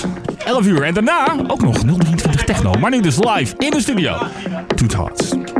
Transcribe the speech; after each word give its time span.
tot 0.00 0.44
11 0.44 0.66
uur. 0.66 0.82
En 0.82 0.94
daarna 0.94 1.36
ook 1.46 1.62
nog 1.62 1.78
023 1.78 2.44
Techno. 2.44 2.72
Maar 2.72 2.90
nu 2.90 3.00
dus 3.00 3.16
live 3.16 3.54
in 3.58 3.70
de 3.70 3.80
studio. 3.80 4.16
Toet 4.74 4.94
Hot. 4.94 5.53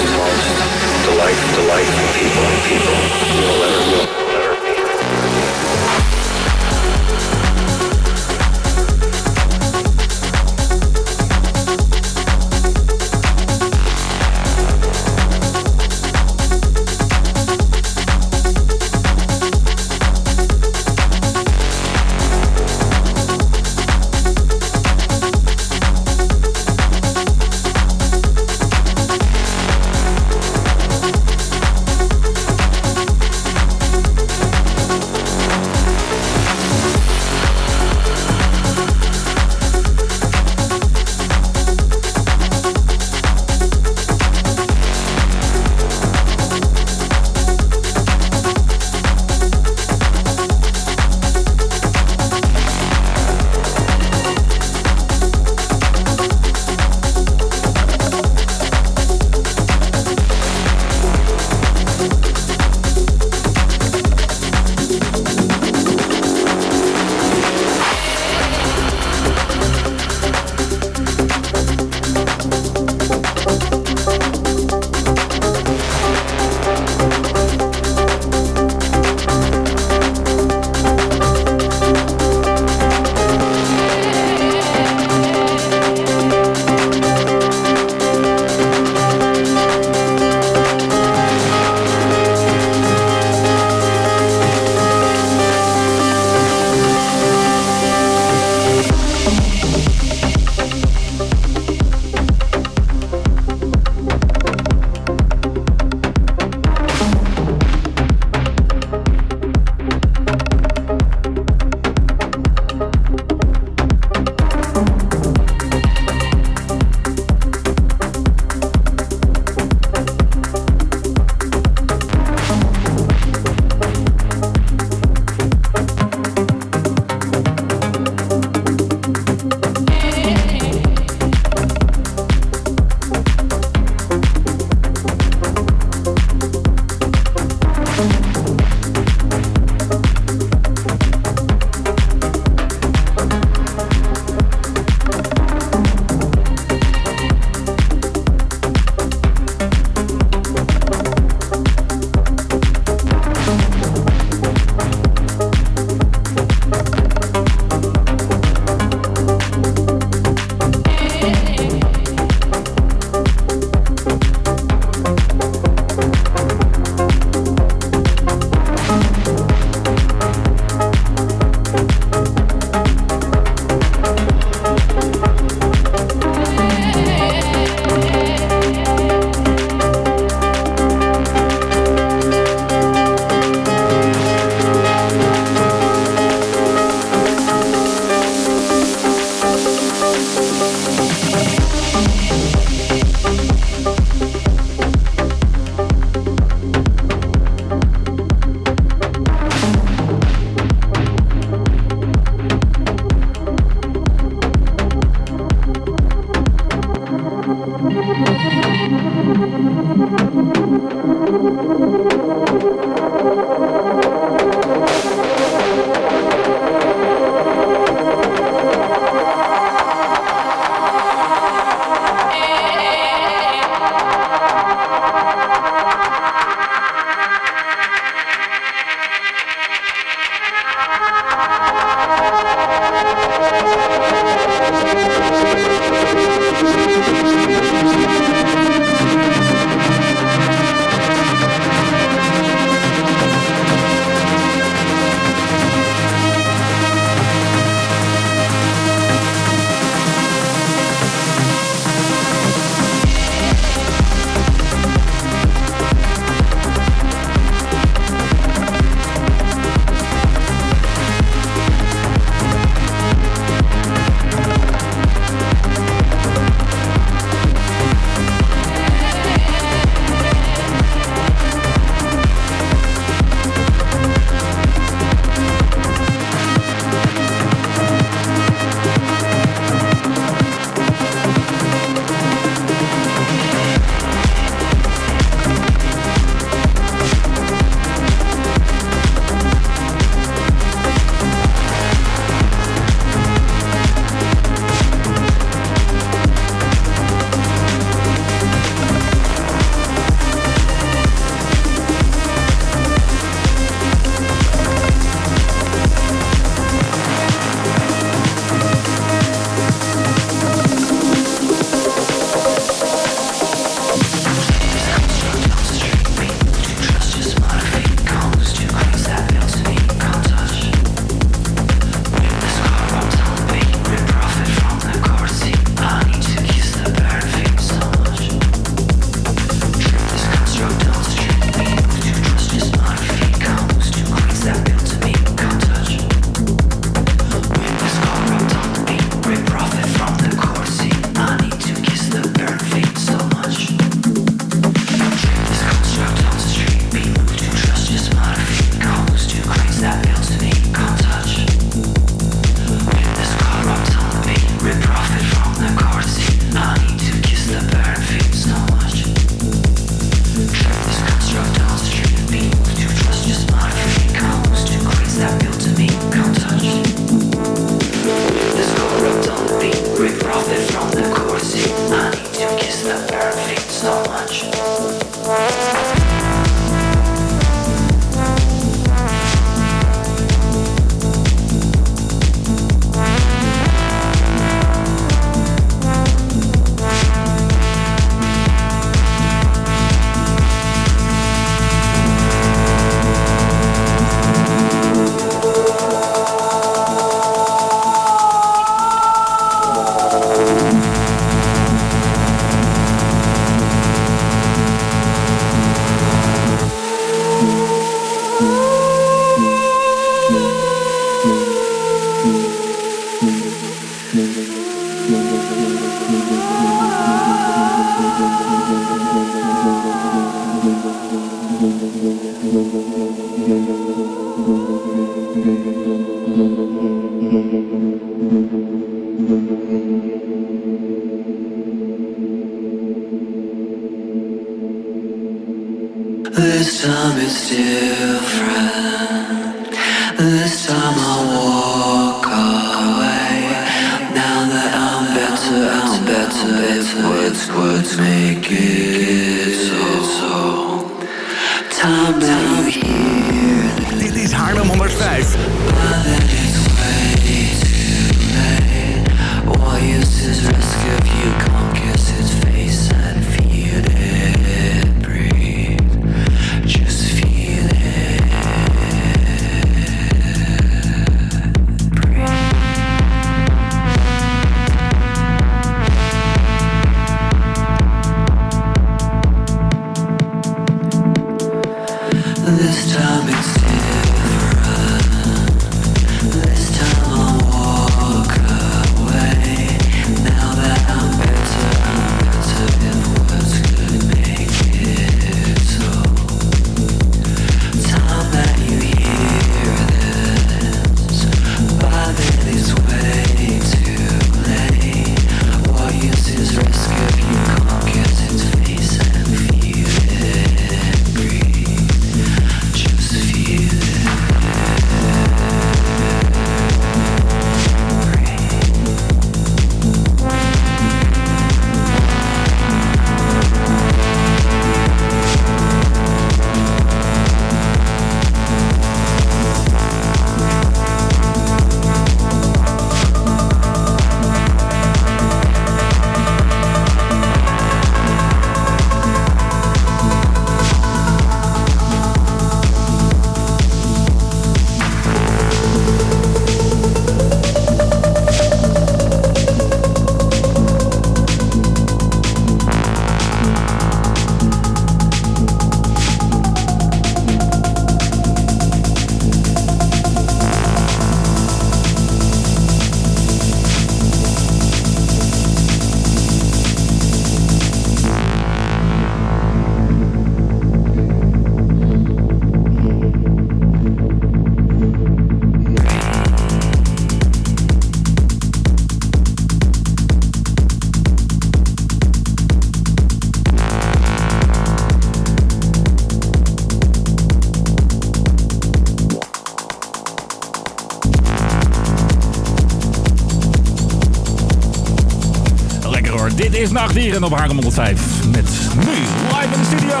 Nachtdieren 596.98 597.28
op 597.30 597.38
Haarlem 597.38 597.56
105. 597.56 598.26
Met 598.32 598.50
nu 598.76 598.90
live 598.90 599.54
in 599.54 599.58
de 599.58 599.64
studio. 599.64 600.00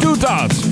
Doe 0.00 0.18
dat. 0.18 0.65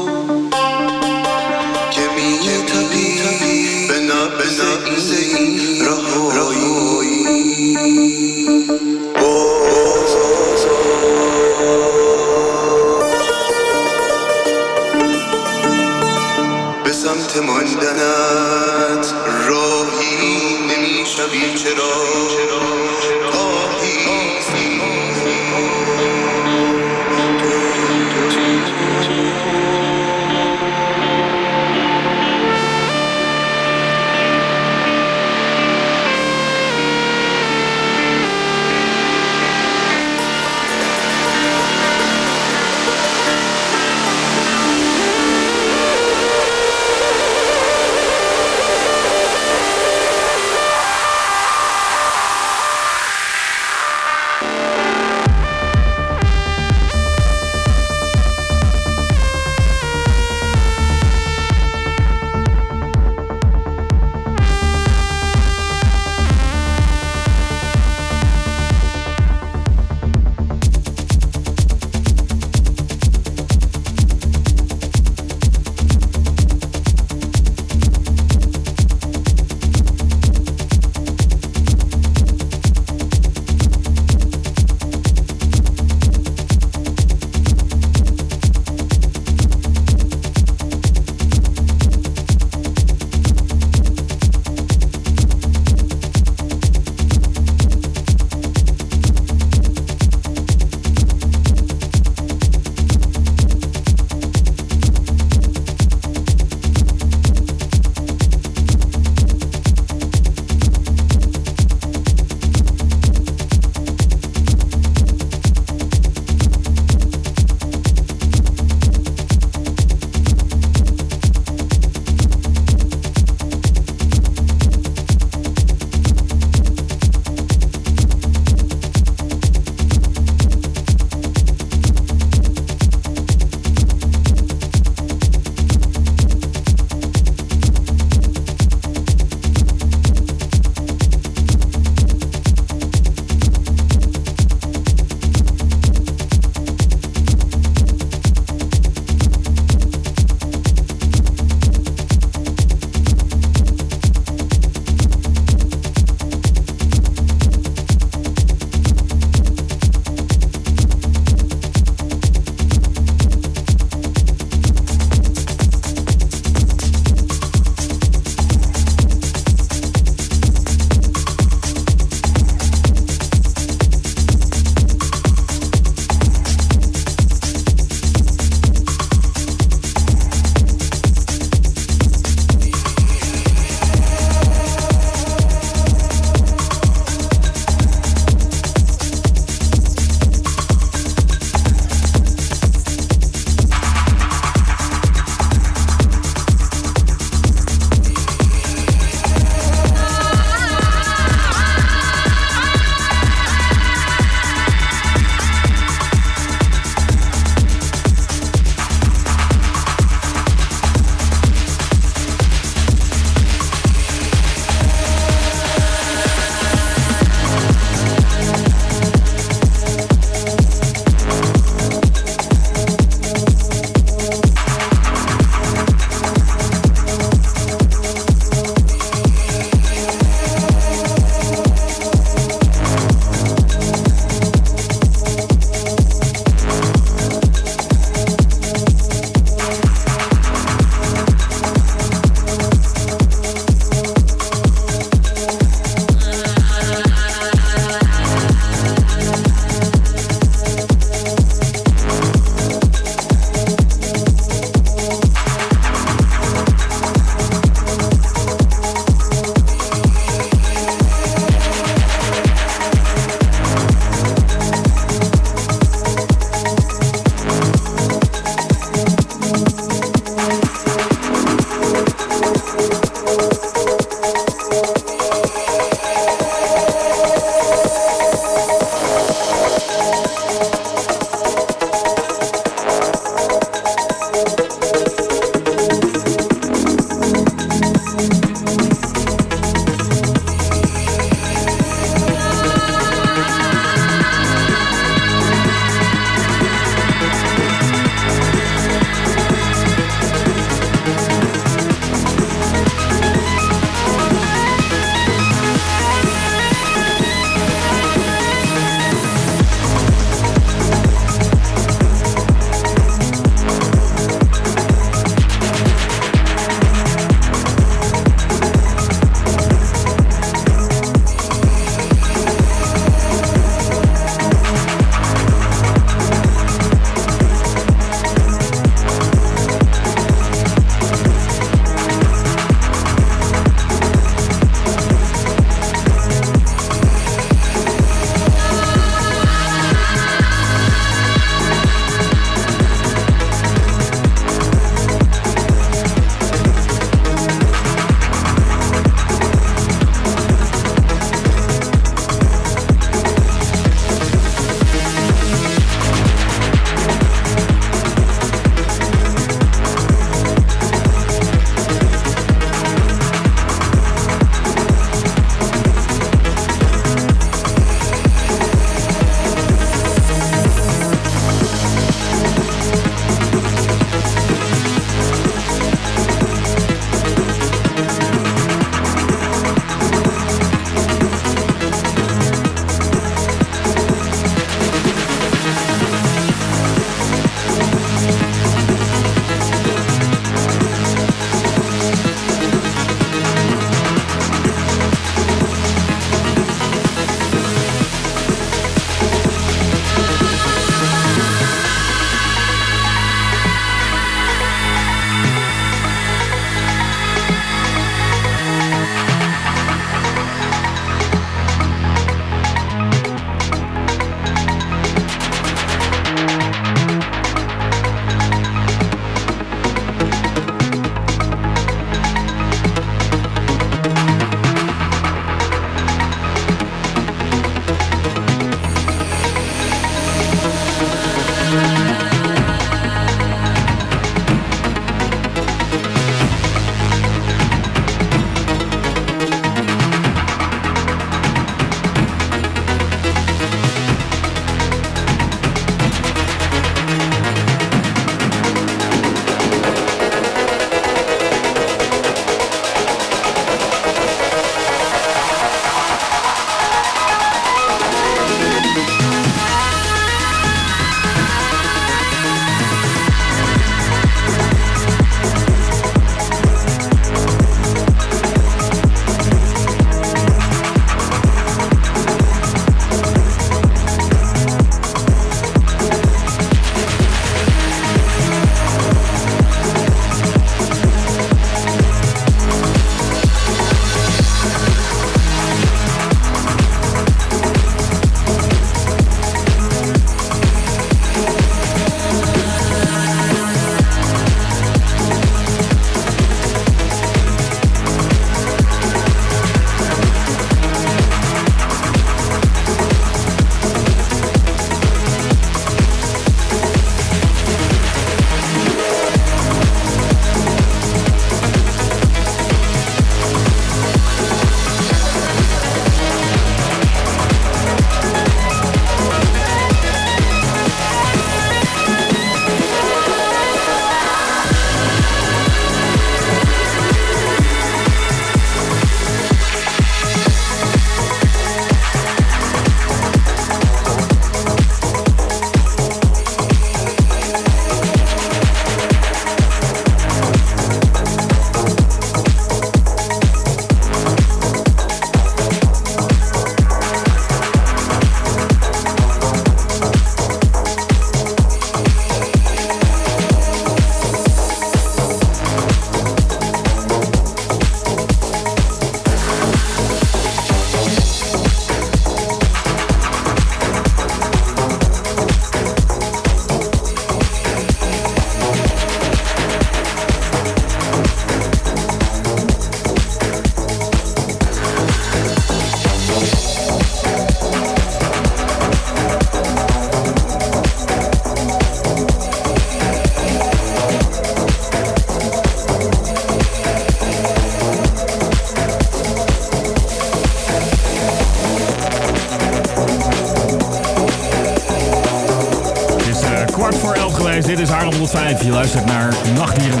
Je 598.66 598.72
luistert 598.72 599.04
naar 599.04 599.34
Nachtdieren 599.54 600.00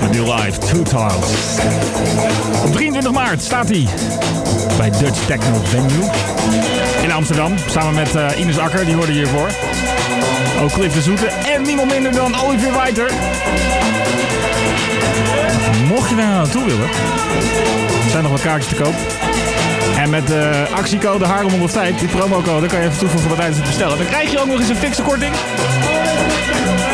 met 0.00 0.10
New 0.12 0.38
Live 0.38 0.58
Two 0.58 0.82
Tiles. 0.82 1.58
Op 2.64 2.72
23 2.72 3.12
maart 3.12 3.42
staat 3.42 3.68
hij 3.68 3.86
bij 4.76 4.90
Dutch 4.90 5.26
Techno 5.26 5.60
Venue 5.62 6.10
in 7.02 7.12
Amsterdam. 7.12 7.54
Samen 7.68 7.94
met 7.94 8.14
uh, 8.14 8.38
Ines 8.38 8.58
Akker, 8.58 8.84
die 8.84 8.94
hoorde 8.94 9.12
hiervoor. 9.12 9.48
Ook 10.60 10.72
Cliff 10.72 10.94
de 10.94 11.02
Zoete 11.02 11.26
en 11.26 11.62
niemand 11.62 11.92
minder 11.92 12.12
dan 12.12 12.40
Olivier 12.40 12.72
Weiter. 12.72 13.10
Mocht 15.88 16.08
je 16.08 16.16
daar 16.16 16.26
naartoe 16.26 16.64
willen, 16.64 16.88
zijn 18.10 18.22
nog 18.22 18.32
wat 18.32 18.42
kaartjes 18.42 18.76
te 18.76 18.82
koop. 18.82 18.94
En 20.04 20.10
met 20.10 20.26
de 20.26 20.66
actiecode 20.74 21.24
Haarlem105, 21.24 21.98
die 21.98 22.08
promocode, 22.08 22.66
kan 22.66 22.80
je 22.80 22.86
even 22.86 22.98
toevoegen 22.98 23.28
wat 23.28 23.38
tijdens 23.38 23.58
het 23.58 23.66
bestellen. 23.66 23.98
Dan 23.98 24.06
krijg 24.06 24.30
je 24.30 24.40
ook 24.40 24.46
nog 24.46 24.58
eens 24.58 24.68
een 24.68 24.76
fikse 24.76 25.02
korting. 25.02 25.34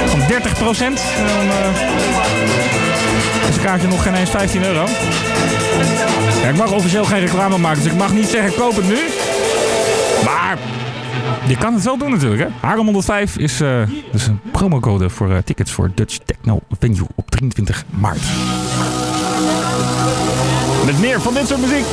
Van 0.06 0.20
30 0.28 0.54
procent. 0.54 0.98
Uh, 0.98 1.78
is 3.48 3.56
een 3.56 3.62
kaartje 3.62 3.88
nog 3.88 4.02
geen 4.02 4.14
eens 4.14 4.30
15 4.30 4.64
euro. 4.64 4.86
Ja, 6.42 6.48
ik 6.48 6.56
mag 6.56 6.72
officieel 6.72 7.04
geen 7.04 7.20
reclame 7.20 7.58
maken, 7.58 7.82
dus 7.82 7.92
ik 7.92 7.98
mag 7.98 8.12
niet 8.12 8.28
zeggen 8.28 8.54
koop 8.54 8.76
het 8.76 8.88
nu. 8.88 8.98
Maar 10.24 10.58
je 11.46 11.56
kan 11.56 11.74
het 11.74 11.84
wel 11.84 11.98
doen 11.98 12.10
natuurlijk. 12.10 12.42
Hè? 12.42 12.48
Haarlem 12.60 12.84
105 12.84 13.36
is 13.36 13.60
uh, 13.60 13.82
dus 14.12 14.26
een 14.26 14.40
promocode 14.50 15.10
voor 15.10 15.30
uh, 15.30 15.36
tickets 15.44 15.72
voor 15.72 15.90
Dutch 15.94 16.18
Techno 16.24 16.60
Venue 16.78 17.06
op 17.14 17.30
23 17.30 17.84
maart. 17.90 18.22
Met 20.86 20.98
meer 21.00 21.20
van 21.20 21.34
dit 21.34 21.46
soort 21.46 21.60
muziek. 21.60 21.84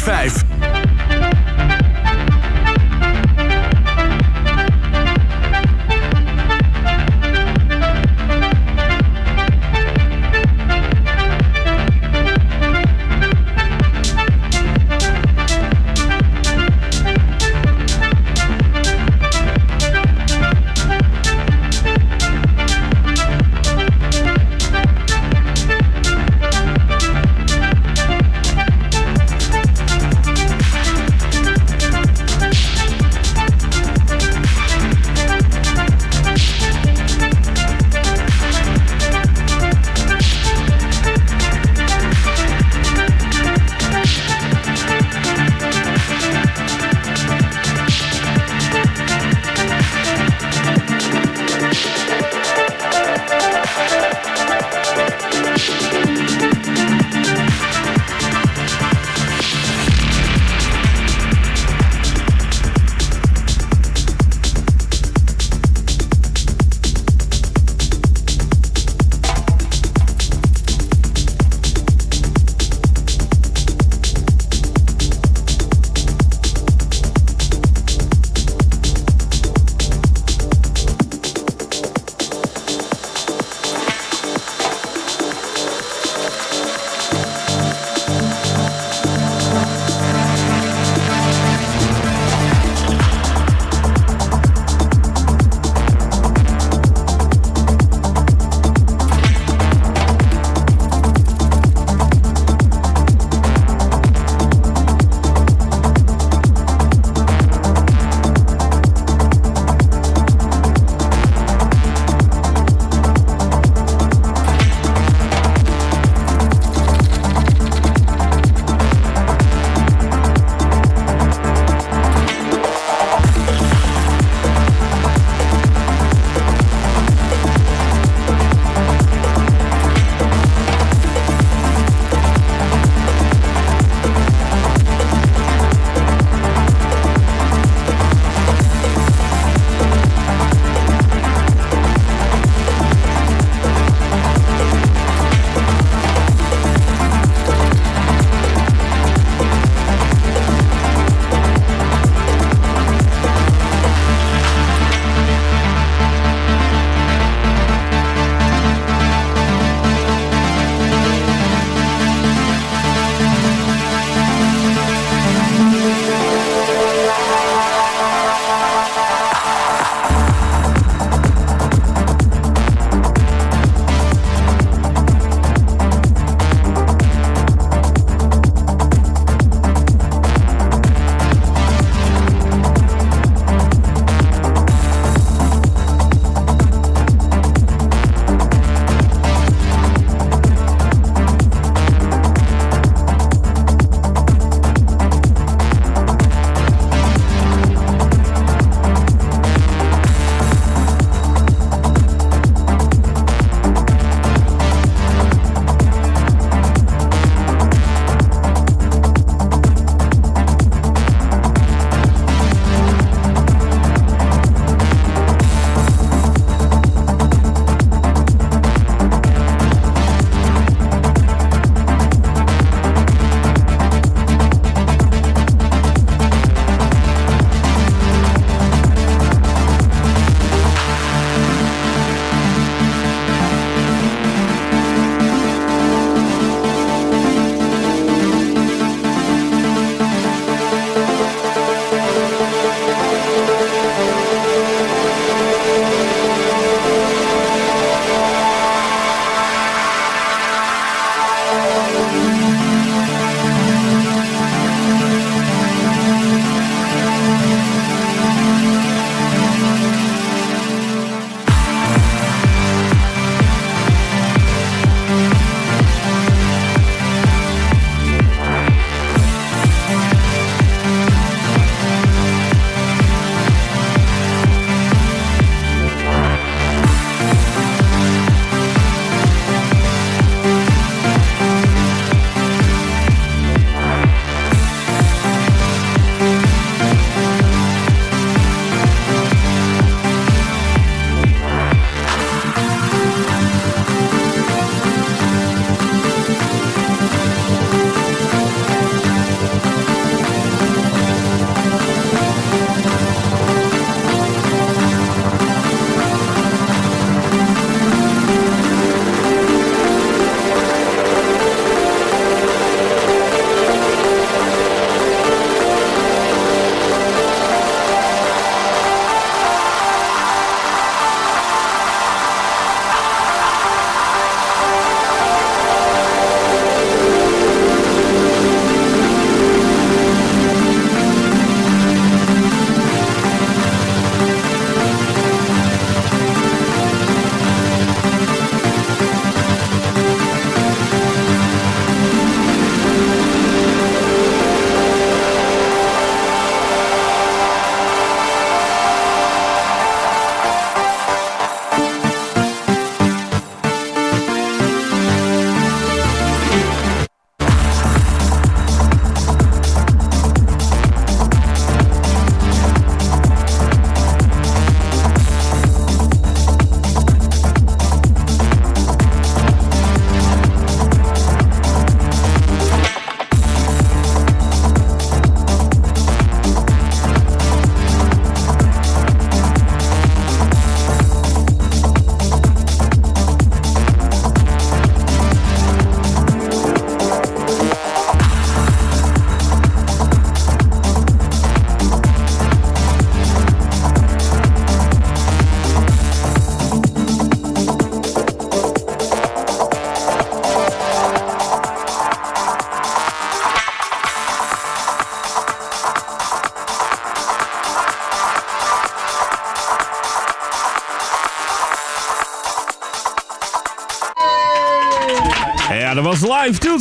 5. 0.00 0.39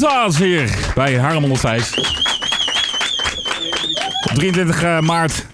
Tooltas 0.10 0.38
hier 0.38 0.92
bij 0.96 1.18
Harlem 1.18 1.42
105. 1.42 1.94
Op 4.30 4.36
23 4.36 4.84
eh, 4.84 5.00
maart 5.00 5.46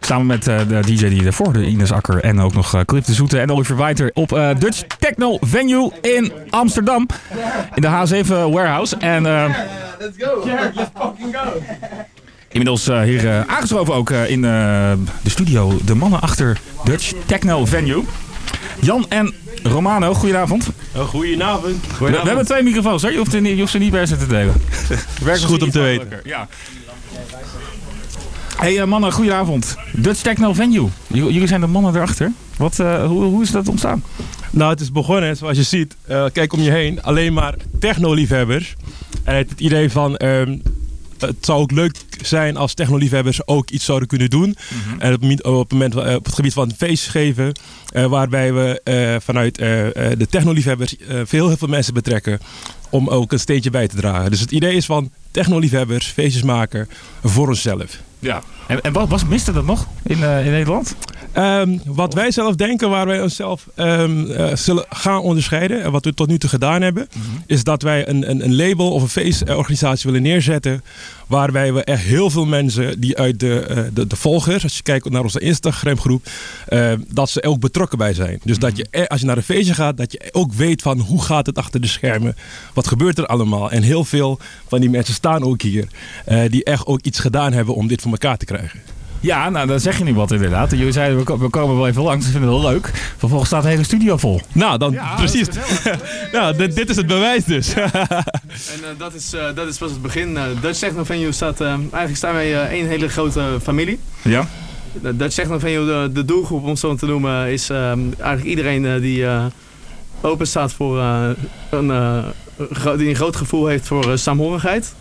Samen 0.00 0.26
met 0.26 0.48
uh, 0.48 0.58
de 0.68 0.80
DJ 0.80 1.08
die 1.08 1.24
ervoor, 1.24 1.52
de 1.52 1.66
Ines 1.66 1.92
Akker 1.92 2.20
en 2.20 2.40
ook 2.40 2.54
nog 2.54 2.74
uh, 2.74 2.80
Cliff 2.80 3.06
de 3.06 3.14
Zoete 3.14 3.40
en 3.40 3.50
Oliver 3.50 3.76
Weiter 3.76 4.10
op 4.14 4.32
uh, 4.32 4.48
Dutch 4.58 4.82
Techno 4.98 5.38
Venue 5.40 5.92
in 6.00 6.32
Amsterdam. 6.50 7.06
In 7.74 7.82
de 7.82 8.24
H7 8.24 8.28
Warehouse. 8.28 8.96
En, 8.96 9.22
yeah, 9.22 9.54
let's 9.98 10.16
go. 10.18 10.42
Yeah, 10.44 10.74
let's 10.74 10.90
fucking 11.00 11.36
go. 11.36 11.62
Inmiddels 12.48 12.86
hier 12.86 13.44
aangeschoven 13.46 13.94
ook 13.94 14.10
in 14.10 14.42
de 14.42 15.30
studio 15.30 15.78
de 15.84 15.94
mannen 15.94 16.20
achter 16.20 16.58
Dutch 16.84 17.12
Techno 17.26 17.64
Venue. 17.64 18.04
Jan 18.80 19.06
en 19.08 19.34
Romano, 19.62 20.14
goedenavond. 20.14 20.68
Oh, 20.96 21.08
goedenavond. 21.08 21.86
We, 21.98 22.10
we, 22.10 22.16
hebben 22.16 22.44
twee 22.44 22.62
microfoons, 22.62 23.02
hè? 23.02 23.08
Je, 23.08 23.18
hoeft, 23.18 23.32
je 23.32 23.58
hoeft 23.58 23.70
ze 23.70 23.78
niet 23.78 23.90
bij 23.90 24.06
ze 24.06 24.16
te 24.16 24.26
delen. 24.26 24.54
Werkt 25.24 25.44
goed 25.44 25.62
om 25.62 25.70
te 25.70 25.80
weten. 25.80 26.20
Ja. 26.24 26.48
Hey 28.56 28.86
mannen, 28.86 29.12
goedenavond. 29.12 29.76
Dutch 29.92 30.20
Techno 30.20 30.52
Venue. 30.52 30.88
jullie 31.06 31.46
zijn 31.46 31.60
de 31.60 31.66
mannen 31.66 31.94
erachter. 31.94 32.32
Wat, 32.56 32.78
uh, 32.78 33.06
hoe, 33.06 33.24
hoe 33.24 33.42
is 33.42 33.50
dat 33.50 33.68
ontstaan? 33.68 34.04
Nou, 34.50 34.70
het 34.70 34.80
is 34.80 34.92
begonnen, 34.92 35.36
zoals 35.36 35.56
je 35.56 35.62
ziet. 35.62 35.96
Uh, 36.10 36.24
kijk 36.32 36.52
om 36.52 36.60
je 36.60 36.70
heen. 36.70 37.02
Alleen 37.02 37.32
maar 37.32 37.54
techno-liefhebbers. 37.78 38.74
En 39.24 39.36
het, 39.36 39.50
het 39.50 39.60
idee 39.60 39.90
van... 39.90 40.20
Um, 40.22 40.62
het 41.18 41.36
zou 41.40 41.60
ook 41.60 41.70
leuk 41.70 41.96
zijn 42.26 42.56
als 42.56 42.74
technoliefhebbers 42.74 43.46
ook 43.46 43.70
iets 43.70 43.84
zouden 43.84 44.08
kunnen 44.08 44.30
doen. 44.30 44.48
Mm 44.48 44.56
-hmm. 44.88 45.00
En 45.00 45.14
op, 45.14 45.22
op, 45.46 45.70
het 45.70 45.72
moment, 45.72 46.16
op 46.16 46.24
het 46.24 46.34
gebied 46.34 46.52
van 46.52 46.72
feestjes 46.76 47.10
geven, 47.10 47.52
uh, 47.96 48.06
waarbij 48.06 48.52
we 48.52 48.80
uh, 48.84 49.16
vanuit 49.20 49.54
de 49.54 50.26
technoliefhebbers 50.30 50.94
veel, 51.24 51.48
heel 51.48 51.56
veel 51.56 51.68
mensen 51.68 51.94
betrekken 51.94 52.40
om 52.90 53.08
ook 53.08 53.32
een 53.32 53.40
steentje 53.40 53.70
bij 53.70 53.88
te 53.88 53.96
dragen. 53.96 54.30
Dus 54.30 54.40
het 54.40 54.50
idee 54.50 54.74
is 54.74 54.86
van 54.86 55.10
technoliefhebbers, 55.30 56.06
feestjes 56.06 56.42
maken 56.42 56.88
voor 57.22 57.48
onszelf. 57.48 57.98
Ja. 58.26 58.42
En, 58.66 58.80
en 58.80 58.92
wat, 58.92 59.08
wat 59.08 59.28
miste 59.28 59.52
dat 59.52 59.66
nog 59.66 59.86
in, 60.02 60.18
uh, 60.18 60.46
in 60.46 60.52
Nederland? 60.52 60.96
Um, 61.38 61.80
wat 61.84 62.14
wij 62.14 62.30
zelf 62.30 62.54
denken, 62.54 62.90
waar 62.90 63.06
wij 63.06 63.22
onszelf 63.22 63.66
um, 63.76 64.24
uh, 64.24 64.54
zullen 64.54 64.84
gaan 64.88 65.20
onderscheiden, 65.20 65.82
en 65.82 65.92
wat 65.92 66.04
we 66.04 66.14
tot 66.14 66.28
nu 66.28 66.38
toe 66.38 66.50
gedaan 66.50 66.82
hebben, 66.82 67.08
mm 67.14 67.22
-hmm. 67.22 67.42
is 67.46 67.64
dat 67.64 67.82
wij 67.82 68.08
een, 68.08 68.30
een, 68.30 68.44
een, 68.44 68.56
label 68.56 68.92
of 68.92 69.02
een 69.02 69.08
feestorganisatie 69.08 70.10
willen 70.10 70.22
neerzetten. 70.22 70.84
Waarbij 71.26 71.72
we 71.72 71.84
echt 71.84 72.02
heel 72.02 72.30
veel 72.30 72.46
mensen 72.46 73.00
die 73.00 73.18
uit 73.18 73.40
de, 73.40 73.66
uh, 73.70 73.76
de, 73.94 74.06
de, 74.06 74.16
volgers, 74.16 74.62
als 74.62 74.76
je 74.76 74.82
kijkt 74.82 75.10
naar 75.10 75.22
onze 75.22 75.40
Instagram 75.40 75.98
groep, 75.98 76.26
dat 77.08 77.30
ze 77.30 77.42
ook 77.42 77.60
betrokken 77.60 77.98
bij 77.98 78.14
zijn. 78.14 78.40
Dus 78.44 78.56
mm 78.56 78.62
-hmm. 78.62 78.74
dat 78.74 78.88
je, 78.92 79.08
als 79.08 79.20
je 79.20 79.26
naar 79.26 79.36
een 79.36 79.42
feestje 79.42 79.74
gaat, 79.74 79.96
dat 79.96 80.12
je 80.12 80.28
ook 80.32 80.52
weet 80.52 80.82
van 80.82 80.98
hoe 80.98 81.22
gaat 81.22 81.46
het 81.46 81.58
achter 81.58 81.80
de 81.80 81.86
schermen, 81.86 82.36
wat 82.72 82.86
gebeurt 82.86 83.18
er 83.18 83.26
allemaal. 83.26 83.70
En 83.70 83.82
heel 83.82 84.04
veel 84.04 84.38
van 84.68 84.80
die 84.80 84.90
mensen 84.90 85.14
staan 85.14 85.42
ook 85.42 85.62
hier, 85.62 85.88
die 86.48 86.64
echt 86.64 86.86
ook 86.86 87.00
iets 87.02 87.18
gedaan 87.18 87.52
hebben 87.52 87.74
om 87.74 87.86
dit 87.86 88.00
voor 88.00 88.10
elkaar 88.20 88.36
te 88.36 88.44
krijgen. 88.44 88.80
Ja, 89.26 89.50
nou 89.50 89.66
dan 89.66 89.80
zeg 89.80 89.98
je 89.98 90.04
nu 90.04 90.14
wat 90.14 90.30
inderdaad. 90.30 90.70
Jullie 90.70 90.92
zeiden 90.92 91.18
we 91.18 91.48
komen 91.48 91.76
wel 91.76 91.86
even 91.86 92.02
langs, 92.02 92.26
we 92.26 92.32
vinden 92.32 92.52
het 92.52 92.60
wel 92.60 92.70
leuk. 92.70 92.90
Vervolgens 93.16 93.48
staat 93.48 93.62
de 93.62 93.68
hele 93.68 93.84
studio 93.84 94.16
vol. 94.16 94.40
Nou, 94.52 94.78
dan 94.78 94.92
ja, 94.92 95.14
precies. 95.14 95.48
nou, 96.32 96.56
dit, 96.58 96.76
dit, 96.76 96.90
is 96.90 96.96
het 96.96 97.06
bewijs 97.06 97.44
dus. 97.44 97.74
en 97.74 97.82
uh, 98.80 98.86
dat, 98.98 99.14
is, 99.14 99.34
uh, 99.34 99.44
dat 99.54 99.68
is 99.68 99.78
pas 99.78 99.90
het 99.90 100.02
begin. 100.02 100.30
Uh, 100.30 100.42
Dutch 100.60 100.78
Techno 100.78 101.04
Venue 101.04 101.32
staat, 101.32 101.60
eigenlijk 101.60 102.16
staan 102.16 102.34
wij 102.34 102.68
één 102.68 102.86
hele 102.86 103.08
grote 103.08 103.58
familie. 103.62 103.98
Ja. 104.22 104.48
Dutch 104.92 105.34
Techno 105.34 105.58
Venue, 105.58 105.86
de, 105.86 106.12
de 106.12 106.24
doelgroep 106.24 106.64
om 106.64 106.76
zo 106.76 106.94
te 106.94 107.06
noemen, 107.06 107.52
is 107.52 107.70
eigenlijk 107.70 108.44
iedereen 108.44 109.00
die 109.00 109.26
open 110.20 110.46
staat 110.46 110.72
voor 110.72 110.98
een, 111.70 112.22
die 112.96 113.08
een 113.08 113.14
groot 113.14 113.36
gevoel 113.36 113.66
heeft 113.66 113.86
voor 113.86 114.18
saamhorigheid 114.18 114.94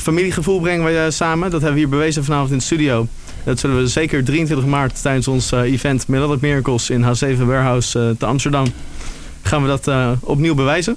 familiegevoel 0.00 0.60
brengen 0.60 0.84
wij 0.84 1.10
samen. 1.10 1.50
Dat 1.50 1.60
hebben 1.60 1.72
we 1.72 1.78
hier 1.78 1.88
bewezen 1.88 2.24
vanavond 2.24 2.50
in 2.50 2.56
de 2.56 2.62
studio. 2.62 3.06
Dat 3.44 3.58
zullen 3.58 3.76
we 3.76 3.86
zeker 3.88 4.24
23 4.24 4.66
maart 4.66 5.02
tijdens 5.02 5.28
ons 5.28 5.52
uh, 5.52 5.60
event 5.60 6.08
Melodic 6.08 6.40
Miracles 6.40 6.90
in 6.90 7.02
H7 7.02 7.36
Warehouse 7.38 7.98
uh, 7.98 8.10
te 8.18 8.26
Amsterdam. 8.26 8.66
Gaan 9.42 9.62
we 9.62 9.68
dat 9.68 10.18
opnieuw 10.20 10.54
bewijzen. 10.54 10.96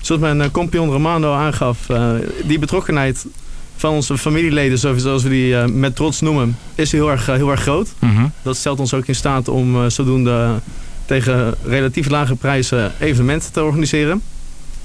Zoals 0.00 0.20
mijn 0.20 0.50
compagnon 0.50 0.90
Romano 0.90 1.32
aangaf, 1.32 1.86
die 2.44 2.58
betrokkenheid 2.58 3.26
van 3.76 3.90
onze 3.92 4.18
familieleden, 4.18 4.78
zoals 4.78 5.22
we 5.22 5.28
die 5.28 5.56
met 5.56 5.96
trots 5.96 6.20
noemen, 6.20 6.56
is 6.74 6.92
heel 6.92 7.10
erg, 7.10 7.26
heel 7.26 7.50
erg 7.50 7.60
groot. 7.60 7.94
Mm 7.98 8.16
-hmm. 8.16 8.32
Dat 8.42 8.56
stelt 8.56 8.80
ons 8.80 8.94
ook 8.94 9.06
in 9.06 9.14
staat 9.14 9.48
om 9.48 9.90
zodoende 9.90 10.60
tegen 11.04 11.54
relatief 11.64 12.08
lage 12.08 12.34
prijzen 12.34 12.92
evenementen 12.98 13.52
te 13.52 13.62
organiseren. 13.62 14.22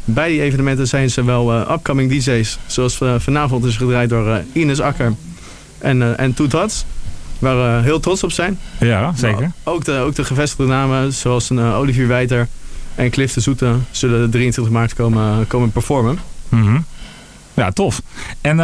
Bij 0.06 0.30
die 0.30 0.42
evenementen 0.42 0.88
zijn 0.88 1.10
ze 1.10 1.24
wel 1.24 1.54
uh, 1.54 1.70
upcoming 1.72 2.12
DJ's. 2.12 2.58
Zoals 2.66 3.00
uh, 3.00 3.16
vanavond 3.18 3.66
is 3.66 3.78
gedraaid 3.78 4.10
door 4.10 4.28
uh, 4.28 4.36
Ines 4.54 4.80
Akker 4.80 5.14
en, 5.78 6.18
en 6.18 6.34
Toet 6.34 6.52
Hats. 6.52 6.86
Waar 7.40 7.56
we 7.56 7.84
heel 7.84 8.00
trots 8.00 8.24
op 8.24 8.32
zijn. 8.32 8.60
Ja, 8.80 9.14
zeker. 9.16 9.52
Ook, 9.64 9.86
de, 9.86 9.98
ook 9.98 10.16
de 10.16 10.24
gevestigde 10.24 10.66
namen 10.66 11.14
zoals 11.14 11.50
een 11.50 11.60
Olivier 11.60 12.08
Wijter 12.08 12.48
en 12.96 13.10
Cliff 13.10 13.34
de 13.34 13.40
Zoete 13.40 13.76
zullen 13.92 14.22
de 14.22 14.30
23 14.30 14.74
maart 14.74 14.94
komen, 14.94 15.48
komen 15.48 15.72
performen. 15.72 16.20
Mm 16.50 16.64
-hmm. 16.64 16.86
Ja, 17.54 17.72
tof. 17.72 18.02
En 18.42 18.60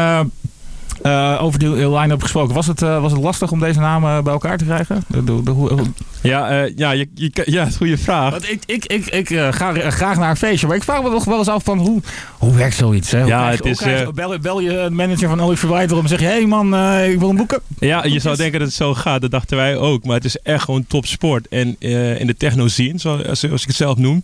uh, 1.04 1.38
over 1.42 1.60
die 1.60 1.90
line-up 1.90 2.22
gesproken, 2.22 2.56
was 2.56 2.68
het, 2.68 2.82
uh, 2.82 3.02
was 3.02 3.12
het 3.12 3.22
lastig 3.22 3.52
om 3.52 3.60
deze 3.60 3.80
namen 3.80 4.24
bij 4.24 4.34
elkaar 4.34 4.58
te 4.58 4.64
krijgen? 4.64 5.04
De, 5.08 5.24
de, 5.24 5.44
de, 5.44 5.82
ja, 6.22 6.64
uh, 6.64 6.72
ja, 6.76 6.92
je, 6.92 7.08
je, 7.14 7.32
ja, 7.34 7.44
dat 7.44 7.68
is 7.68 7.74
een 7.74 7.78
goede 7.78 7.98
vraag. 7.98 8.32
Want 8.32 8.50
ik 8.50 8.64
ik, 8.66 8.86
ik, 8.86 9.06
ik 9.06 9.28
ga 9.28 9.90
graag 9.90 10.18
naar 10.18 10.30
een 10.30 10.38
feestje, 10.38 10.68
maar 10.68 10.76
ik 10.76 10.84
vraag 10.84 11.04
me 11.04 11.10
toch 11.10 11.26
wel 11.26 11.38
eens 11.38 11.48
af 11.48 11.64
van 11.64 11.78
hoe, 11.78 12.02
hoe 12.38 12.54
werkt 12.56 12.76
zoiets? 12.76 13.12
Hè? 13.12 13.24
Ja, 13.24 13.50
het 13.50 13.66
is, 13.66 13.78
krijg, 13.78 14.14
bel, 14.14 14.40
bel, 14.40 14.60
je 14.60 14.80
een 14.80 14.96
manager 14.96 15.30
van 15.30 15.42
Oliver 15.42 15.58
Verwijder 15.58 15.98
om 15.98 16.04
en 16.04 16.10
zeg 16.10 16.20
je, 16.20 16.26
hé 16.26 16.32
hey 16.32 16.46
man, 16.46 16.76
ik 17.04 17.20
wil 17.20 17.30
een 17.30 17.36
boeken. 17.36 17.60
Ja, 17.80 18.06
je 18.06 18.20
zou 18.20 18.36
denken 18.36 18.60
dat 18.60 18.68
het 18.68 18.78
zo 18.78 18.94
gaat, 18.94 19.22
dat 19.22 19.32
dachten 19.32 19.58
wij 19.58 19.78
ook. 19.78 20.06
Maar 20.06 20.16
het 20.16 20.26
is 20.26 20.38
echt 20.38 20.64
gewoon 20.64 20.86
top 20.88 21.06
sport. 21.06 21.48
En 21.48 21.76
in 22.20 22.28
de 22.28 22.36
techno 22.38 22.68
scene, 22.68 23.00
zoals, 23.00 23.40
zoals 23.40 23.62
ik 23.62 23.68
het 23.68 23.76
zelf 23.76 23.98
noem, 23.98 24.20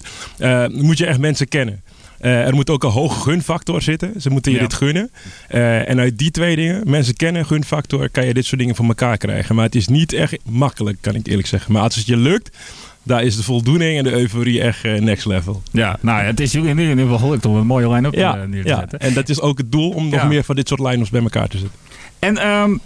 moet 0.71 0.97
je 0.97 1.05
echt 1.05 1.19
mensen 1.19 1.47
kennen. 1.47 1.81
Uh, 2.23 2.47
er 2.47 2.53
moet 2.53 2.69
ook 2.69 2.83
een 2.83 2.89
hoge 2.89 3.19
gunfactor 3.19 3.81
zitten. 3.81 4.21
Ze 4.21 4.29
moeten 4.29 4.51
je 4.51 4.57
ja. 4.57 4.63
dit 4.63 4.73
gunnen. 4.73 5.11
Uh, 5.51 5.89
en 5.89 5.99
uit 5.99 6.17
die 6.17 6.31
twee 6.31 6.55
dingen, 6.55 6.89
mensen 6.89 7.15
kennen 7.15 7.45
gunfactor, 7.45 8.09
kan 8.09 8.25
je 8.25 8.33
dit 8.33 8.45
soort 8.45 8.59
dingen 8.61 8.75
voor 8.75 8.85
elkaar 8.85 9.17
krijgen. 9.17 9.55
Maar 9.55 9.65
het 9.65 9.75
is 9.75 9.87
niet 9.87 10.13
echt 10.13 10.37
makkelijk, 10.49 10.97
kan 11.01 11.15
ik 11.15 11.27
eerlijk 11.27 11.47
zeggen. 11.47 11.73
Maar 11.73 11.81
als 11.81 11.95
het 11.95 12.05
je 12.05 12.17
lukt, 12.17 12.57
daar 13.03 13.23
is 13.23 13.35
de 13.35 13.43
voldoening 13.43 13.97
en 13.97 14.03
de 14.03 14.11
euforie 14.11 14.61
echt 14.61 14.85
uh, 14.85 14.99
next 14.99 15.25
level. 15.25 15.61
Ja, 15.71 15.97
nou 16.01 16.23
het 16.23 16.39
is 16.39 16.55
in 16.55 16.79
ieder 16.79 16.97
geval 16.97 17.17
gelukt 17.17 17.45
om 17.45 17.55
een 17.55 17.65
mooie 17.65 17.89
line-up 17.89 18.13
ja, 18.13 18.45
neer 18.45 18.63
te 18.63 18.69
ja. 18.69 18.79
zetten. 18.79 18.99
En 18.99 19.13
dat 19.13 19.29
is 19.29 19.41
ook 19.41 19.57
het 19.57 19.71
doel 19.71 19.89
om 19.89 20.09
nog 20.09 20.27
meer 20.27 20.43
van 20.43 20.55
dit 20.55 20.67
soort 20.67 20.79
line-ups 20.79 21.09
bij 21.09 21.21
elkaar 21.21 21.47
te 21.47 21.57
zetten. 21.57 21.77
En 22.19 22.47
um, 22.47 22.79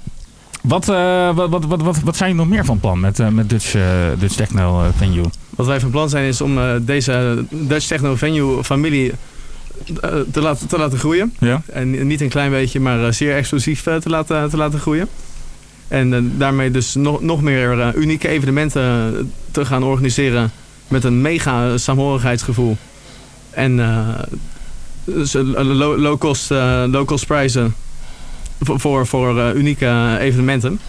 wat, 0.61 0.89
uh, 0.89 1.35
wat, 1.35 1.49
wat, 1.49 1.65
wat, 1.65 1.81
wat, 1.81 1.99
wat 1.99 2.17
zijn 2.17 2.29
jullie 2.29 2.45
nog 2.45 2.53
meer 2.55 2.65
van 2.65 2.79
plan 2.79 2.99
met, 2.99 3.19
uh, 3.19 3.27
met 3.27 3.49
Dutch, 3.49 3.75
uh, 3.75 3.83
Dutch 4.19 4.35
Techno 4.35 4.91
Venue? 4.95 5.25
Wat 5.57 5.65
wij 5.65 5.79
van 5.79 5.89
plan 5.89 6.09
zijn 6.09 6.27
is 6.27 6.41
om 6.41 6.59
deze 6.81 7.45
Dutch 7.49 7.87
Techno 7.87 8.15
Venue 8.15 8.63
familie 8.63 9.13
te, 10.31 10.41
laten, 10.41 10.67
te 10.67 10.77
laten 10.77 10.99
groeien. 10.99 11.33
Ja. 11.39 11.61
En 11.65 12.07
niet 12.07 12.21
een 12.21 12.29
klein 12.29 12.51
beetje, 12.51 12.79
maar 12.79 13.13
zeer 13.13 13.35
exclusief 13.35 13.83
te, 13.83 14.09
laten, 14.09 14.49
te 14.49 14.57
laten 14.57 14.79
groeien. 14.79 15.07
En 15.87 16.33
daarmee 16.37 16.71
dus 16.71 16.95
nog, 16.95 17.21
nog 17.21 17.41
meer 17.41 17.95
unieke 17.95 18.27
evenementen 18.27 19.31
te 19.51 19.65
gaan 19.65 19.83
organiseren 19.83 20.51
met 20.87 21.03
een 21.03 21.21
mega 21.21 21.77
saamhorigheidsgevoel. 21.77 22.77
En 23.49 23.77
dus 25.03 25.33
low-cost 25.33 26.49
low 26.89 27.05
cost 27.05 27.25
prijzen 27.27 27.75
voor, 28.61 28.79
voor, 28.79 29.07
voor 29.07 29.53
unieke 29.55 30.17
evenementen. 30.19 30.79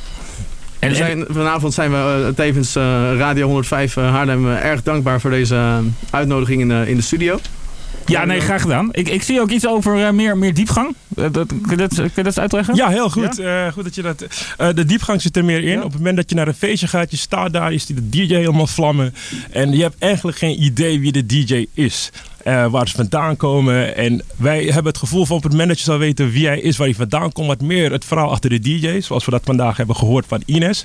En 0.78 0.96
zijn, 0.96 1.24
vanavond 1.28 1.74
zijn 1.74 1.90
we 1.90 2.32
tevens 2.36 2.74
Radio 3.16 3.46
105 3.46 3.94
Haarlem 3.94 4.48
erg 4.48 4.82
dankbaar 4.82 5.20
voor 5.20 5.30
deze 5.30 5.80
uitnodiging 6.10 6.60
in, 6.60 6.70
in 6.70 6.96
de 6.96 7.02
studio. 7.02 7.38
Ja, 8.08 8.24
nee, 8.24 8.40
graag 8.40 8.62
gedaan. 8.62 8.88
Ik, 8.92 9.08
ik 9.08 9.22
zie 9.22 9.40
ook 9.40 9.50
iets 9.50 9.66
over 9.66 9.96
uh, 9.96 10.10
meer, 10.10 10.36
meer 10.36 10.54
diepgang. 10.54 10.94
Uh, 11.14 11.26
dat, 11.32 11.46
kun, 11.46 11.70
je 11.70 11.76
dat, 11.76 11.94
kun 11.94 12.04
je 12.04 12.10
dat 12.14 12.26
eens 12.26 12.38
uitleggen? 12.38 12.74
Ja, 12.74 12.88
heel 12.88 13.10
goed. 13.10 13.36
Ja? 13.36 13.66
Uh, 13.66 13.72
goed 13.72 13.84
dat 13.84 13.94
je 13.94 14.02
dat, 14.02 14.26
de 14.74 14.84
diepgang 14.84 15.22
zit 15.22 15.36
er 15.36 15.44
meer 15.44 15.64
in. 15.64 15.70
Ja. 15.70 15.82
Op 15.82 15.90
het 15.90 15.98
moment 15.98 16.16
dat 16.16 16.30
je 16.30 16.36
naar 16.36 16.48
een 16.48 16.54
feestje 16.54 16.88
gaat, 16.88 17.10
je 17.10 17.16
staat 17.16 17.52
daar, 17.52 17.72
je 17.72 17.78
ziet 17.78 17.96
de 17.96 18.08
DJ 18.08 18.34
helemaal 18.34 18.66
vlammen. 18.66 19.14
En 19.50 19.72
je 19.72 19.82
hebt 19.82 19.96
eigenlijk 19.98 20.38
geen 20.38 20.62
idee 20.62 21.00
wie 21.00 21.12
de 21.12 21.26
DJ 21.26 21.66
is. 21.74 22.10
Waar 22.70 22.88
ze 22.88 22.96
vandaan 22.96 23.36
komen. 23.36 23.96
En 23.96 24.22
wij 24.36 24.64
hebben 24.64 24.92
het 24.92 24.98
gevoel 24.98 25.26
van 25.26 25.36
op 25.36 25.42
het 25.42 25.78
je 25.78 25.84
zou 25.84 25.98
weten 25.98 26.30
wie 26.30 26.46
hij 26.46 26.60
is, 26.60 26.76
waar 26.76 26.86
hij 26.86 26.96
vandaan 26.96 27.32
komt, 27.32 27.46
wat 27.46 27.60
meer 27.60 27.92
het 27.92 28.04
verhaal 28.04 28.30
achter 28.30 28.50
de 28.50 28.60
DJ, 28.60 29.00
zoals 29.00 29.24
we 29.24 29.30
dat 29.30 29.42
vandaag 29.44 29.76
hebben 29.76 29.96
gehoord 29.96 30.26
van 30.26 30.42
Ines. 30.46 30.84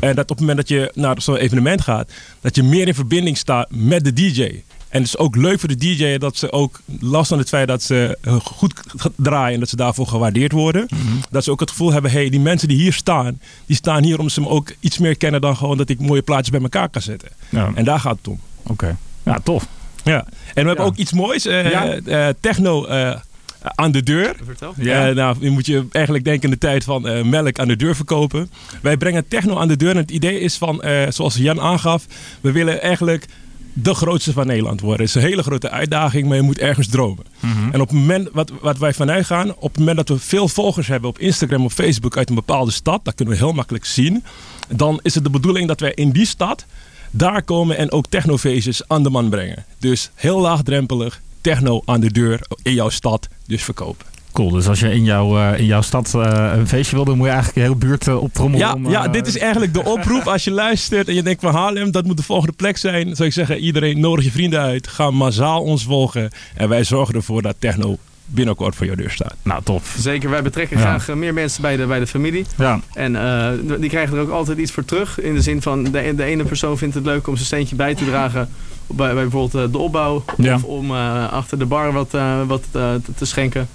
En 0.00 0.14
dat 0.14 0.30
op 0.30 0.38
het 0.38 0.40
moment 0.40 0.56
dat 0.56 0.68
je 0.68 0.90
naar 0.94 1.22
zo'n 1.22 1.36
evenement 1.36 1.80
gaat, 1.80 2.12
dat 2.40 2.56
je 2.56 2.62
meer 2.62 2.86
in 2.86 2.94
verbinding 2.94 3.36
staat 3.36 3.66
met 3.70 4.04
de 4.04 4.12
DJ. 4.12 4.62
En 4.88 4.98
het 4.98 5.06
is 5.06 5.18
ook 5.18 5.36
leuk 5.36 5.60
voor 5.60 5.68
de 5.68 5.76
DJ 5.76 6.18
dat 6.18 6.36
ze 6.36 6.52
ook, 6.52 6.80
last 7.00 7.28
van 7.28 7.38
het 7.38 7.48
feit 7.48 7.68
dat 7.68 7.82
ze 7.82 8.18
goed 8.42 8.74
draaien 9.16 9.54
en 9.54 9.60
dat 9.60 9.68
ze 9.68 9.76
daarvoor 9.76 10.06
gewaardeerd 10.06 10.52
worden, 10.52 10.86
mm 10.88 10.98
-hmm. 10.98 11.20
dat 11.30 11.44
ze 11.44 11.50
ook 11.50 11.60
het 11.60 11.70
gevoel 11.70 11.92
hebben, 11.92 12.10
hey, 12.10 12.30
die 12.30 12.40
mensen 12.40 12.68
die 12.68 12.76
hier 12.76 12.92
staan, 12.92 13.40
die 13.66 13.76
staan 13.76 14.02
hier 14.02 14.18
om 14.18 14.28
ze 14.28 14.48
ook 14.48 14.74
iets 14.80 14.98
meer 14.98 15.16
kennen 15.16 15.40
dan 15.40 15.56
gewoon 15.56 15.76
dat 15.76 15.88
ik 15.88 16.00
mooie 16.00 16.22
plaatjes 16.22 16.50
bij 16.50 16.60
elkaar 16.60 16.88
kan 16.88 17.02
zetten. 17.02 17.28
Ja. 17.48 17.70
En 17.74 17.84
daar 17.84 18.00
gaat 18.00 18.16
het 18.16 18.28
om. 18.28 18.40
Oké, 18.62 18.72
okay. 18.72 18.96
ja, 19.22 19.38
tof. 19.42 19.66
Ja, 20.04 20.18
en 20.24 20.24
we 20.44 20.52
hebben 20.54 20.76
Ja. 20.76 20.82
ook 20.84 20.96
iets 20.96 21.12
moois. 21.12 21.46
eh, 21.46 21.70
Ja. 21.70 21.94
eh, 22.04 22.28
techno 22.40 22.84
eh, 22.86 23.16
aan 23.62 23.92
de 23.92 24.02
deur. 24.02 24.36
Vertel. 24.44 24.74
Ja. 24.76 25.12
Nou, 25.12 25.36
je 25.40 25.50
moet 25.50 25.66
je 25.66 25.86
eigenlijk 25.92 26.24
denken 26.24 26.44
in 26.44 26.50
de 26.50 26.58
tijd 26.58 26.84
van 26.84 27.08
eh, 27.08 27.24
melk 27.24 27.58
aan 27.58 27.68
de 27.68 27.76
deur 27.76 27.96
verkopen. 27.96 28.50
Wij 28.82 28.96
brengen 28.96 29.28
techno 29.28 29.56
aan 29.58 29.68
de 29.68 29.76
deur 29.76 29.90
en 29.90 29.96
het 29.96 30.10
idee 30.10 30.40
is 30.40 30.56
van, 30.56 30.82
eh, 30.82 31.10
zoals 31.10 31.36
Jan 31.36 31.60
aangaf, 31.60 32.06
we 32.40 32.52
willen 32.52 32.82
eigenlijk 32.82 33.26
de 33.74 33.94
grootste 33.94 34.32
van 34.32 34.46
Nederland 34.46 34.80
worden. 34.80 35.06
Het 35.06 35.16
is 35.16 35.22
een 35.22 35.28
hele 35.28 35.42
grote 35.42 35.70
uitdaging, 35.70 36.26
maar 36.28 36.36
je 36.36 36.42
moet 36.42 36.58
ergens 36.58 36.88
dromen. 36.88 37.24
En 37.72 37.80
op 37.80 37.88
het 37.88 37.98
moment, 37.98 38.28
wat, 38.32 38.52
wat 38.60 38.78
wij 38.78 38.94
vanuit 38.94 39.26
gaan, 39.26 39.54
op 39.56 39.62
het 39.70 39.78
moment 39.78 39.96
dat 39.96 40.08
we 40.08 40.18
veel 40.18 40.48
volgers 40.48 40.86
hebben 40.86 41.08
op 41.10 41.18
Instagram 41.18 41.64
of 41.64 41.72
Facebook 41.72 42.16
uit 42.16 42.28
een 42.28 42.34
bepaalde 42.34 42.70
stad, 42.70 43.04
dat 43.04 43.14
kunnen 43.14 43.34
we 43.34 43.40
heel 43.40 43.52
makkelijk 43.52 43.84
zien, 43.84 44.24
dan 44.68 45.00
is 45.02 45.14
het 45.14 45.24
de 45.24 45.30
bedoeling 45.30 45.68
dat 45.68 45.80
wij 45.80 45.92
in 45.94 46.10
die 46.10 46.26
stad 46.26 46.66
daar 47.12 47.42
komen 47.42 47.76
en 47.76 47.92
ook 47.92 48.06
technofeestjes 48.08 48.82
aan 48.88 49.02
de 49.02 49.10
man 49.10 49.28
brengen. 49.28 49.64
Dus 49.78 50.10
heel 50.14 50.40
laagdrempelig, 50.40 51.20
techno 51.40 51.82
aan 51.84 52.00
de 52.00 52.12
deur 52.12 52.40
in 52.62 52.74
jouw 52.74 52.88
stad, 52.88 53.28
dus 53.46 53.62
verkopen. 53.62 54.06
Cool, 54.32 54.50
dus 54.50 54.68
als 54.68 54.80
je 54.80 54.92
in, 54.92 55.04
jouw 55.04 55.38
eh, 55.38 55.58
in 55.58 55.64
jouw 55.64 55.82
stad 55.82 56.14
eh, 56.14 56.52
een 56.56 56.68
feestje 56.68 56.96
wil 56.96 57.04
doen, 57.04 57.16
moet 57.16 57.26
je 57.26 57.32
eigenlijk 57.32 57.60
je 57.60 57.72
hele 57.72 57.86
buurt 57.86 58.06
uh, 58.06 58.22
optrommelen. 58.22 58.66
Ja, 58.66 58.74
om, 58.74 58.90
ja, 58.90 59.08
dit 59.08 59.26
is 59.26 59.38
eigenlijk 59.38 59.74
de 59.74 59.84
oproep. 59.94 60.26
Als 60.26 60.44
je 60.44 60.50
luistert 60.50 61.08
en 61.08 61.14
je 61.14 61.22
denkt 61.22 61.40
van 61.40 61.54
Haarlem, 61.54 61.90
dat 61.90 62.04
moet 62.04 62.16
de 62.16 62.22
volgende 62.22 62.52
plek 62.52 62.76
zijn. 62.76 63.16
Zou 63.16 63.28
ik 63.28 63.34
zeggen, 63.34 63.58
iedereen 63.58 64.00
nodig 64.00 64.24
je 64.24 64.30
vrienden 64.30 64.60
uit. 64.60 64.88
Ga 64.88 65.10
massaal 65.10 65.62
ons 65.62 65.84
volgen. 65.84 66.30
En 66.54 66.68
wij 66.68 66.84
zorgen 66.84 67.14
ervoor 67.14 67.42
dat 67.42 67.56
techno 67.58 67.98
binnenkort 68.34 68.74
voor 68.74 68.86
jouw 68.86 68.94
deur 68.94 69.10
staat. 69.10 69.34
Nou, 69.42 69.62
tof. 69.62 69.94
Zeker, 69.98 70.30
wij 70.30 70.42
betrekken 70.42 70.76
Ja. 70.78 70.82
graag 70.82 71.08
eh, 71.08 71.14
meer 71.14 71.34
mensen 71.34 71.62
bij 71.62 71.76
de, 71.76 71.86
bij 71.86 71.98
de 71.98 72.06
familie. 72.06 72.46
Ja, 72.58 72.80
En 72.92 73.16
eh, 73.16 73.48
die 73.80 73.88
krijgen 73.90 74.16
er 74.16 74.22
ook 74.22 74.30
altijd 74.30 74.58
iets 74.58 74.72
voor 74.72 74.84
terug. 74.84 75.20
In 75.20 75.34
de 75.34 75.42
zin 75.42 75.62
van, 75.62 75.84
de, 75.84 76.14
de 76.16 76.24
ene 76.24 76.44
persoon 76.44 76.78
vindt 76.78 76.94
het 76.94 77.04
leuk 77.04 77.26
om 77.26 77.34
zijn 77.34 77.46
steentje 77.46 77.76
bij 77.76 77.94
te 77.94 78.04
dragen. 78.04 78.48
Bij, 78.86 79.14
bij 79.14 79.22
bijvoorbeeld 79.22 79.64
eh, 79.66 79.72
de 79.72 79.78
opbouw. 79.78 80.24
Ja. 80.36 80.54
Of 80.54 80.64
om 80.64 80.90
achter 81.30 81.58
de 81.58 81.66
bar 81.66 81.92
wat, 81.92 82.10
wat 82.46 82.62
te, 82.70 83.00
te 83.16 83.24
schenken. 83.26 83.68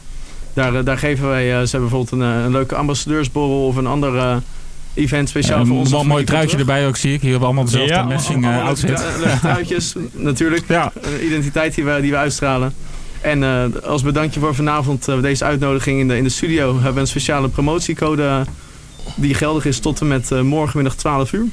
Daar, 0.54 0.84
daar 0.84 0.98
geven 0.98 1.28
wij, 1.30 1.44
ze 1.44 1.52
hebben 1.78 1.90
bijvoorbeeld 1.90 2.12
een, 2.12 2.20
een 2.44 2.52
leuke 2.52 2.76
ambassadeursborrel 2.76 3.66
of 3.68 3.76
een 3.76 3.88
ander 3.88 4.42
event 4.94 5.30
speciaal 5.30 5.60
een 5.60 5.68
voor 5.68 5.78
ons. 5.78 5.90
mo- 5.92 6.04
mooi 6.04 6.24
truitje 6.24 6.58
erbij 6.58 6.88
ook, 6.88 6.96
zie 6.98 7.14
ik. 7.14 7.22
Hier 7.22 7.32
hebben 7.32 7.40
we 7.40 7.46
allemaal 7.56 7.72
dezelfde 7.72 7.94
Ja, 7.94 8.04
matching 8.04 8.46
outfit. 8.48 9.04
Leuke 9.20 9.40
truitjes, 9.40 9.96
natuurlijk. 10.12 10.64
Ja, 10.68 10.92
Een 11.02 11.26
identiteit 11.26 11.76
die 11.76 11.84
we, 11.84 11.98
die 12.02 12.12
we 12.12 12.18
uitstralen. 12.18 12.74
En 13.22 13.44
eh, 13.44 13.84
als 13.84 14.02
bedankje 14.02 14.40
voor 14.40 14.56
vanavond 14.56 15.08
eh, 15.08 15.22
deze 15.22 15.44
uitnodiging 15.44 16.00
in 16.00 16.08
de, 16.08 16.18
in 16.18 16.24
de 16.24 16.30
studio 16.30 16.74
hebben 16.74 16.94
we 16.94 17.00
een 17.00 17.08
speciale 17.08 17.50
promotiecode 17.50 18.24
eh, 18.24 18.42
die 19.16 19.34
geldig 19.34 19.66
is 19.66 19.80
tot 19.80 20.02
en 20.02 20.08
met 20.08 20.30
morgenmiddag 20.44 20.96
12 20.96 21.34
uur. 21.34 21.46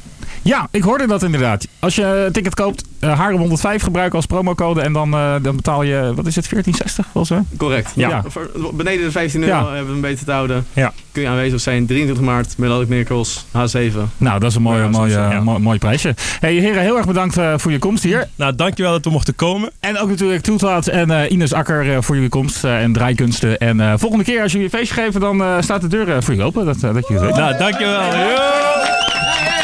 Ja, 0.42 0.68
ik 0.70 0.82
hoorde 0.82 1.06
dat 1.06 1.22
inderdaad. 1.22 1.66
Als 1.78 1.94
je 1.94 2.04
een 2.04 2.32
ticket 2.32 2.54
koopt, 2.54 2.84
uh, 3.00 3.18
Haarlem 3.18 3.38
105 3.40 3.82
gebruiken 3.82 4.16
als 4.16 4.26
promocode 4.26 4.80
en 4.80 4.92
dan, 4.92 5.14
eh, 5.14 5.34
dan 5.42 5.56
betaal 5.56 5.82
je, 5.82 6.12
wat 6.14 6.26
is 6.26 6.36
het, 6.36 6.48
1460 6.48 7.06
wel 7.12 7.24
zo? 7.24 7.40
Correct. 7.56 7.92
Ja. 7.94 8.22
Voor, 8.26 8.50
beneden 8.74 9.04
de 9.04 9.10
15 9.10 9.42
euro 9.42 9.54
Ja. 9.54 9.66
hebben 9.66 9.86
we 9.86 9.92
hem 9.92 10.00
beter 10.00 10.24
te 10.24 10.32
houden. 10.32 10.66
Ja. 10.72 10.92
Kun 11.12 11.22
je 11.22 11.28
aanwezig 11.28 11.60
zijn 11.60 11.86
23 11.86 12.24
maart, 12.24 12.54
Melodic 12.58 12.88
Miracles, 12.88 13.44
H7. 13.52 13.92
Nou, 14.16 14.40
dat 14.40 14.50
is 14.50 14.56
een 14.56 14.62
mooi, 14.62 14.82
Ja, 14.82 14.88
mooi, 14.88 15.40
mooi, 15.40 15.58
mooi 15.58 15.78
prijsje. 15.78 16.14
Hey, 16.40 16.54
heren, 16.54 16.82
heel 16.82 16.96
erg 16.96 17.06
bedankt 17.06 17.36
eh, 17.36 17.52
voor 17.56 17.72
je 17.72 17.78
komst 17.78 18.02
hier. 18.02 18.28
Nou, 18.36 18.54
dankjewel 18.54 18.92
dat 18.92 19.04
we 19.04 19.10
mochten 19.10 19.34
komen. 19.34 19.70
En 19.80 19.98
ook 19.98 20.08
natuurlijk 20.08 20.42
Toetlaat 20.42 20.86
en 20.86 21.10
eh, 21.10 21.30
Ines 21.30 21.52
Akker 21.52 21.92
eh, 21.92 21.96
voor 22.00 22.14
jullie 22.14 22.30
komst 22.30 22.64
eh, 22.64 22.82
en 22.82 22.92
draaikunsten. 22.92 23.58
En 23.58 23.80
eh, 23.80 23.92
volgende 23.96 24.24
keer 24.24 24.42
als 24.42 24.52
jullie 24.52 24.66
een 24.66 24.78
feestje 24.78 24.94
geven, 25.02 25.20
dan 25.20 25.42
eh, 25.42 25.56
staat 25.60 25.80
de 25.80 25.88
deur 25.88 26.22
voor 26.22 26.34
jullie 26.34 26.48
open. 26.48 26.64
Dat, 26.64 26.80
dat 26.80 27.08
je 27.08 27.14
het 27.14 27.22
weet. 27.22 27.36
Nou, 27.36 27.56
dankjewel. 27.58 28.02
Yo! 28.02 29.63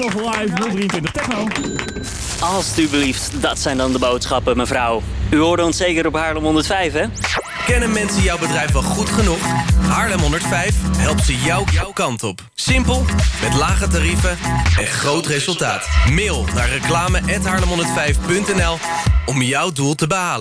Nog 0.00 0.14
live 0.14 0.54
023 0.54 1.12
Techno. 1.12 1.46
Alsjeblieft, 2.40 3.42
dat 3.42 3.58
zijn 3.58 3.76
dan 3.76 3.92
de 3.92 3.98
boodschappen, 3.98 4.56
mevrouw. 4.56 5.02
U 5.30 5.38
hoorde 5.38 5.64
ons 5.64 5.76
zeker 5.76 6.06
op 6.06 6.14
Haarlem 6.14 6.42
105, 6.42 6.92
hè? 6.92 7.04
Kennen 7.66 7.92
mensen 7.92 8.22
jouw 8.22 8.38
bedrijf 8.38 8.72
wel 8.72 8.82
goed 8.82 9.08
genoeg? 9.08 9.38
Haarlem 9.88 10.20
105 10.20 10.74
helpt 10.96 11.24
ze 11.24 11.36
jou, 11.36 11.64
jouw 11.72 11.92
kant 11.92 12.22
op. 12.22 12.40
Simpel, 12.54 13.04
met 13.42 13.54
lage 13.54 13.88
tarieven 13.88 14.38
en 14.78 14.86
groot 14.86 15.26
resultaat. 15.26 15.88
Mail 16.14 16.44
naar 16.54 16.68
reclame@haarlem105.nl 16.68 18.78
om 19.26 19.42
jouw 19.42 19.72
doel 19.72 19.94
te 19.94 20.06
behalen. 20.06 20.28